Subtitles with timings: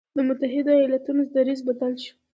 [0.15, 2.13] د متحدو ایالتونو دریځ بدل شو.